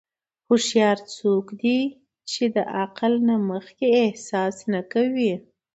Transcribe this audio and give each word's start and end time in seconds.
هوښیار 0.47 0.97
څوک 1.15 1.45
دی 1.61 1.79
چې 2.31 2.43
د 2.55 2.57
عقل 2.81 3.13
نه 3.27 3.35
مخکې 3.49 3.87
احساس 4.03 4.55
نه 4.73 4.81
کوي. 4.93 5.33